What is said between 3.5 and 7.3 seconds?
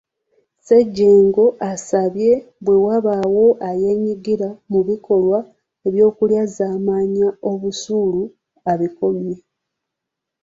eyeenyigira mu bikolwa by'okulyazaamaanya